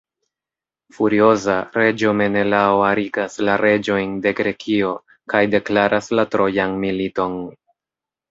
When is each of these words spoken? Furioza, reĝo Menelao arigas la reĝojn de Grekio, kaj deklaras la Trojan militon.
Furioza, 0.99 1.57
reĝo 1.79 2.13
Menelao 2.21 2.79
arigas 2.87 3.37
la 3.49 3.57
reĝojn 3.63 4.17
de 4.23 4.33
Grekio, 4.41 4.89
kaj 5.35 5.43
deklaras 5.57 6.11
la 6.21 6.27
Trojan 6.37 6.75
militon. 6.87 7.37